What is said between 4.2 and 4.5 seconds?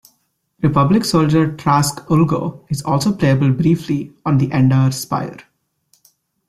on the